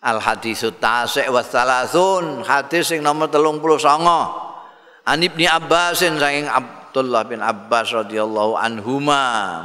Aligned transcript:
Al 0.00 0.16
hadisut 0.16 0.80
tasik 0.80 1.28
wa 1.28 1.44
salasun 1.44 2.40
hadis 2.48 2.88
sing 2.88 3.04
nomor 3.04 3.28
39 3.28 3.60
An 5.04 5.18
Ibni 5.20 5.44
Abbasin 5.44 6.16
saking 6.16 6.48
Abdullah 6.48 7.28
bin 7.28 7.44
Abbas 7.44 7.92
radhiyallahu 7.92 8.56
anhuma. 8.56 9.24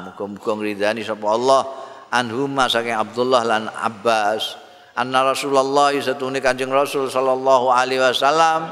Muga-muga 0.10 0.52
ngridani 0.60 1.08
sapa 1.08 1.28
Allah. 1.32 1.62
Anhuma 2.12 2.68
saking 2.68 2.96
Abdullah 2.96 3.48
lan 3.48 3.68
Abbas. 3.72 4.60
Anna 4.96 5.28
Rasulullah 5.28 5.92
satune 6.00 6.40
Kanjeng 6.40 6.72
Rasul 6.72 7.12
sallallahu 7.12 7.68
alaihi 7.72 8.00
wasallam. 8.00 8.72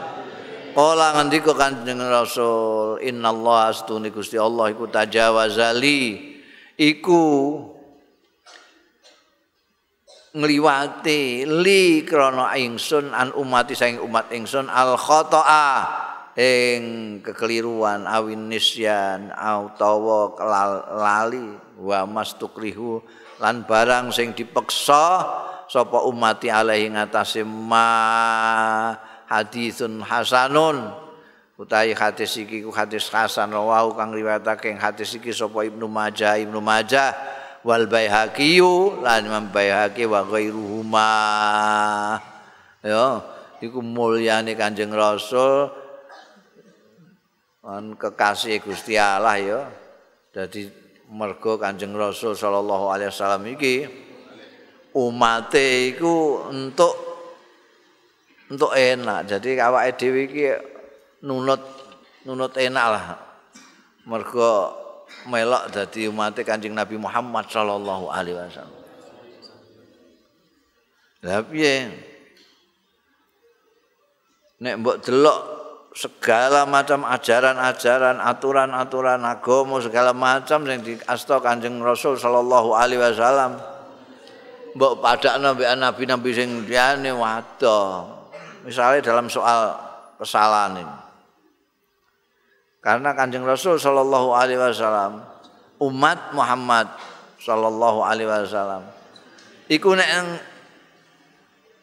Kala 0.74 1.20
ngendika 1.20 1.52
Kanjeng 1.54 2.00
Rasul 2.00 3.04
innallaha 3.04 3.76
astune 3.76 4.10
Gusti 4.10 4.40
Allah 4.40 4.72
iku 4.72 4.88
tajawazali. 4.88 6.34
Iku 6.80 7.22
ngliwati 10.34 11.46
li 11.46 12.02
krana 12.02 12.58
ingsun 12.58 13.14
an 13.14 13.30
umati 13.38 13.78
saing 13.78 14.02
umat 14.02 14.34
ingsun. 14.34 14.66
Al 14.66 14.98
khata'a 14.98 15.70
ing 16.34 16.82
kekeliruan 17.22 18.10
awin 18.10 18.50
nisyan 18.50 19.30
utawa 19.38 20.34
lali 20.98 21.54
wa 21.78 22.10
mastukrihu 22.10 23.06
lan 23.38 23.62
barang 23.70 24.10
sing 24.10 24.34
dipeksa 24.34 25.22
sapa 25.70 26.02
umati 26.02 26.50
alaihi 26.50 26.90
ngatasé 26.98 27.46
ma 27.46 27.88
hadisun 29.30 30.02
hasanun. 30.02 31.06
Utawi 31.54 31.94
hadis 31.94 32.34
iki 32.42 32.66
ku 32.66 32.74
hadis 32.74 33.06
hasan 33.14 33.54
rawahu 33.54 33.94
kang 33.94 34.10
riwayatake 34.10 34.74
hadis 34.74 35.14
iki 35.14 35.30
sapa 35.30 35.62
Ibnu 35.70 35.86
Majah. 35.86 36.42
Ibnu 36.42 36.58
Majah 36.58 37.14
wal 37.64 37.88
Baihaqi 37.88 38.60
lan 39.00 39.24
Imam 39.24 39.48
Baihaqi 39.50 40.04
wa 40.06 40.22
ghairuhuma. 40.28 41.12
Ya 42.84 43.24
iku 43.64 43.80
mulyane 43.80 44.60
Kanjeng 44.60 44.92
Rasul 44.92 45.72
an 47.64 47.96
kekasih 47.96 48.60
Gusti 48.60 49.00
Allah 49.00 49.40
ya. 49.40 49.62
Dadi 50.36 50.68
mergo 51.08 51.56
Kanjeng 51.56 51.96
Rasul 51.96 52.36
sallallahu 52.36 52.92
alaihi 52.92 53.10
wasallam 53.10 53.48
iki 53.56 53.88
umate 55.00 55.96
iku 55.96 56.52
untuk 56.52 56.94
untuk 58.52 58.76
enak. 58.76 59.26
Jadi 59.32 59.56
awake 59.64 59.96
dhewe 59.96 60.22
iki 60.28 60.44
nunut 61.24 61.64
nunut 62.28 62.52
enak 62.60 62.86
lah 62.92 63.06
mergo 64.04 64.83
melok 65.28 65.72
dadi 65.72 66.08
umat 66.12 66.36
Kanjeng 66.44 66.76
Nabi 66.76 67.00
Muhammad 67.00 67.48
sallallahu 67.48 68.12
alaihi 68.12 68.36
wasallam. 68.38 68.82
Lah 71.24 71.40
piye? 71.48 71.88
Nek 74.60 74.76
mbok 74.84 75.00
delok 75.04 75.40
segala 75.94 76.66
macam 76.66 77.06
ajaran-ajaran, 77.06 78.18
aturan-aturan 78.18 79.22
agama 79.24 79.78
segala 79.80 80.12
macam 80.12 80.66
sing 80.68 80.80
diasta 80.84 81.40
Kanjeng 81.40 81.80
Rasul 81.80 82.20
sallallahu 82.20 82.76
alaihi 82.76 83.00
wasallam. 83.00 83.60
Mbok 84.74 85.00
padakno 85.00 85.54
mbek 85.54 85.70
nabi-nabi 85.80 86.30
sing 86.34 86.50
liyane 86.66 87.14
wadah. 87.14 88.10
Misalnya 88.66 89.04
dalam 89.04 89.28
soal 89.28 89.76
kesalahan 90.18 90.80
ini. 90.80 91.03
Karena 92.84 93.16
Kanjeng 93.16 93.48
Rasul 93.48 93.80
sallallahu 93.80 94.36
alaihi 94.36 94.60
wasallam 94.60 95.24
umat 95.80 96.36
Muhammad 96.36 96.92
sallallahu 97.40 98.04
alaihi 98.04 98.28
wasallam 98.28 98.84
iku 99.72 99.96
nek 99.96 100.10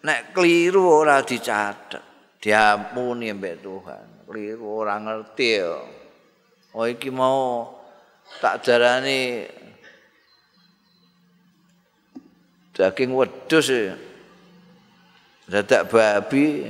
nek 0.04 0.36
keliru 0.36 0.84
ora 0.84 1.24
dicatet, 1.24 2.04
diampuni 2.40 3.32
mbek 3.32 3.64
Tuhan. 3.64 4.06
Keliru 4.28 4.64
ora 4.84 5.00
ngerti 5.00 5.48
ya. 5.56 5.72
Oh 6.76 6.84
iki 6.84 7.08
mau 7.08 7.66
tak 8.38 8.62
darani 8.62 9.48
daging 12.76 13.10
wedhus 13.16 13.68
ya. 13.72 13.96
Dadak 15.50 15.90
babi 15.90 16.62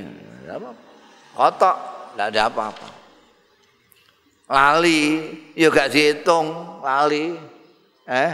apa? 0.49 0.73
Kotok, 1.37 1.77
enggak 2.17 2.27
ada 2.33 2.41
apa-apa. 2.49 3.00
Lali 4.51 5.31
ya 5.55 5.71
gak 5.71 5.95
dihitung 5.95 6.79
lali. 6.83 7.31
Eh? 8.05 8.31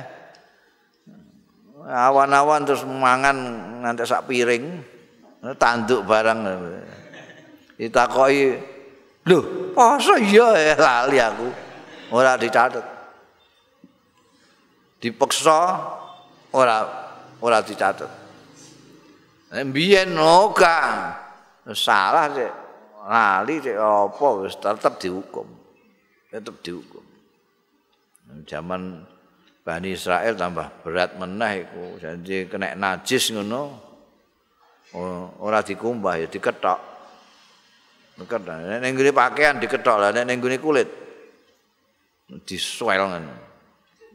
Awan-awan 1.88 2.66
terus 2.66 2.82
mangan 2.84 3.38
nanti 3.86 4.02
sak 4.04 4.26
piring. 4.26 4.82
Tanduk 5.62 6.04
barang. 6.04 6.40
Ditakoi 7.78 8.58
lho 9.30 9.72
masa 9.78 10.18
iya 10.18 10.74
ya 10.74 10.76
lali 10.76 11.18
aku? 11.22 11.48
Ora 12.12 12.36
dicatat 12.36 12.98
dipeksa 14.98 15.62
ora 16.58 16.78
ora 17.42 17.62
dicatat 17.62 18.10
mbiyen 19.54 20.18
oka 20.18 20.78
salah 21.72 22.28
sih 22.34 22.52
lali 23.06 23.56
sih 23.62 23.76
apa 23.78 24.28
wis 24.42 24.58
tetep 24.58 24.94
dihukum 24.98 25.46
tetap 26.28 26.60
dihukum. 26.64 27.06
Zaman 28.44 29.08
Bani 29.64 29.96
Israel 29.96 30.36
tambah 30.36 30.68
berat 30.84 31.16
meneh 31.20 31.68
iku. 31.68 32.00
Jadi 32.00 32.48
kena 32.48 32.76
najis 32.76 33.32
ngono. 33.36 33.84
Ora 35.44 35.60
dikumbah 35.64 36.24
ya 36.24 36.28
diketok. 36.28 36.80
Diketok. 38.20 38.56
Nek 38.64 38.80
ning 38.84 38.96
pakaian 39.16 39.60
diketok 39.60 39.98
lah, 40.00 40.10
nek 40.16 40.24
ning 40.28 40.40
kulit 40.40 40.88
disuel 42.48 43.08
ngono. 43.08 43.36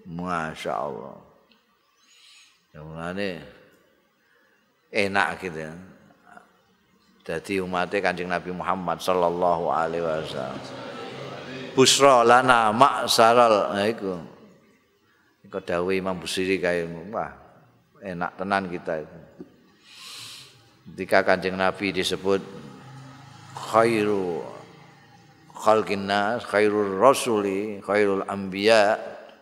Masya 0.09 0.73
Allah. 0.73 1.17
Ya 2.73 2.81
enak 4.93 5.41
gitu 5.41 5.57
ya. 5.57 5.73
Jadi 7.23 7.65
umatnya 7.65 8.03
kanjeng 8.05 8.29
Nabi 8.29 8.51
Muhammad 8.53 9.01
sallallahu 9.01 9.73
alaihi 9.73 10.05
wasallam. 10.05 10.61
Busra 11.73 12.23
lana 12.23 12.71
maksaral 12.71 13.73
nah 13.73 13.87
iku. 13.89 14.21
Iku 15.45 15.59
dawuh 15.61 15.93
Imam 15.93 16.21
Busiri 16.21 16.61
kae. 16.61 16.87
Wah 17.11 17.33
enak 18.01 18.37
tenan 18.37 18.69
kita 18.69 19.03
itu. 19.03 19.19
Ketika 20.93 21.23
Kanjeng 21.23 21.57
Nabi 21.57 21.95
disebut 21.95 22.43
khairu 23.55 24.43
khalqin 25.55 26.11
nas 26.11 26.43
khairul 26.43 26.99
rasuli 26.99 27.79
khairul 27.81 28.27
anbiya 28.27 28.99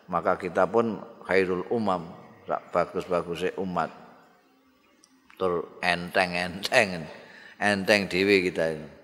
maka 0.06 0.36
kita 0.36 0.68
pun 0.68 1.00
khairul 1.24 1.64
umam 1.72 2.06
bagus-bagusnya 2.46 3.56
umat. 3.58 3.90
Tur 5.40 5.80
enteng-enteng 5.80 7.08
enteng 7.56 8.00
dhewe 8.12 8.44
kita 8.44 8.76
ini 8.76 8.99